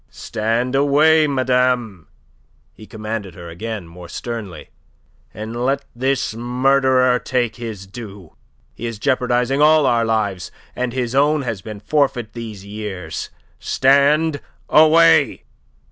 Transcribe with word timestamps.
"Stand 0.09 0.73
away, 0.73 1.27
madame," 1.27 2.07
he 2.73 2.87
commanded 2.87 3.35
her 3.35 3.49
again, 3.49 3.87
more 3.87 4.09
sternly, 4.09 4.69
"and 5.31 5.55
let 5.63 5.85
this 5.95 6.33
murderer 6.33 7.19
take 7.19 7.57
his 7.57 7.85
due. 7.85 8.35
He 8.73 8.87
is 8.87 8.97
jeopardizing 8.97 9.61
all 9.61 9.85
our 9.85 10.03
lives, 10.03 10.51
and 10.75 10.91
his 10.91 11.13
own 11.13 11.43
has 11.43 11.61
been 11.61 11.79
forfeit 11.79 12.33
these 12.33 12.65
years. 12.65 13.29
Stand 13.59 14.41
away!" 14.69 15.43